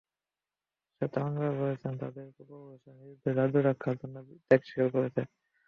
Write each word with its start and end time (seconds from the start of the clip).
শ্বেতাঙ্গরা 0.95 1.51
বলছেন, 1.61 1.93
তাদের 2.01 2.25
পূর্বপুরুষেরা 2.35 2.93
নিজেদের 2.99 3.33
রাজ্য 3.39 3.57
রক্ষার 3.61 3.95
জন্য 4.01 4.15
ত্যাগ 4.47 4.61
শিকার 4.67 4.89
করেছে। 4.95 5.21